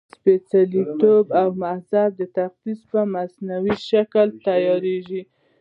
[0.15, 5.21] سپېڅلتوب او مذهبي تقدس په مصنوعي شکل تیارېږي.